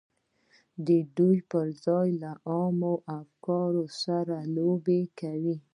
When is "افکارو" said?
3.19-3.85